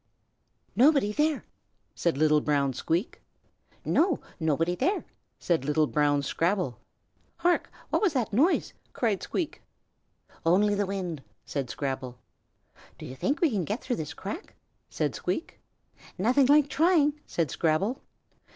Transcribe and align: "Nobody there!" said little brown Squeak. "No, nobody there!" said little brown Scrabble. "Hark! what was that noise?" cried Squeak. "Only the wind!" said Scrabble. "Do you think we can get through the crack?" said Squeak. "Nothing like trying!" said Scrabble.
"Nobody 0.75 1.11
there!" 1.11 1.45
said 1.93 2.17
little 2.17 2.41
brown 2.41 2.73
Squeak. 2.73 3.21
"No, 3.85 4.19
nobody 4.39 4.73
there!" 4.73 5.05
said 5.37 5.63
little 5.63 5.85
brown 5.85 6.23
Scrabble. 6.23 6.79
"Hark! 7.37 7.69
what 7.91 8.01
was 8.01 8.13
that 8.13 8.33
noise?" 8.33 8.73
cried 8.93 9.21
Squeak. 9.21 9.61
"Only 10.43 10.73
the 10.73 10.87
wind!" 10.87 11.21
said 11.45 11.69
Scrabble. 11.69 12.17
"Do 12.97 13.05
you 13.05 13.15
think 13.15 13.41
we 13.41 13.51
can 13.51 13.63
get 13.63 13.83
through 13.83 13.97
the 13.97 14.11
crack?" 14.15 14.55
said 14.89 15.13
Squeak. 15.13 15.59
"Nothing 16.17 16.47
like 16.47 16.67
trying!" 16.67 17.21
said 17.27 17.51
Scrabble. 17.51 18.01